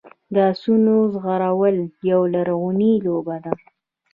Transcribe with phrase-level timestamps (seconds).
[0.33, 1.75] د اسونو ځغلول
[2.11, 3.53] یوه لرغونې لوبه ده.